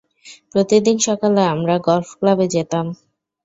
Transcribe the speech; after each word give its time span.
প্রতিদিন 0.51 0.97
সকালে 1.07 1.41
আমরা 1.53 1.75
গলফ 1.87 2.09
ক্লাবে 2.19 2.45
যেতাম। 2.47 2.85